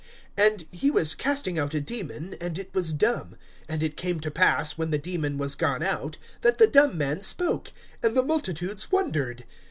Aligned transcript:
(14)And 0.35 0.65
he 0.71 0.89
was 0.89 1.13
casting 1.13 1.59
out 1.59 1.75
a 1.75 1.79
demon, 1.79 2.33
and 2.41 2.57
it 2.57 2.73
was 2.73 2.91
dumb. 2.91 3.35
And 3.69 3.83
it 3.83 3.95
came 3.95 4.19
to 4.21 4.31
pass, 4.31 4.75
when 4.75 4.89
the 4.89 4.97
demon 4.97 5.37
was 5.37 5.53
gone 5.53 5.83
out, 5.83 6.17
that 6.41 6.57
the 6.57 6.65
dumb 6.65 6.97
man 6.97 7.21
spoke; 7.21 7.71
and 8.01 8.17
the 8.17 8.23
multitudes 8.23 8.91
wondered. 8.91 9.45